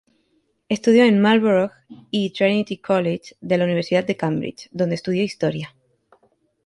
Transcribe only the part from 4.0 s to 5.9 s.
de Cambridge, donde estudió historia.